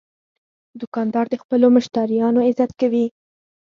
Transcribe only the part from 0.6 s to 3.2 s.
دوکاندار د خپلو مشتریانو عزت کوي.